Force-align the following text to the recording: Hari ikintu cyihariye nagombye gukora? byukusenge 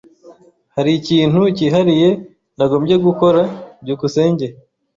Hari 0.75 0.91
ikintu 0.99 1.41
cyihariye 1.55 2.09
nagombye 2.57 2.95
gukora? 3.05 3.41
byukusenge 3.81 4.45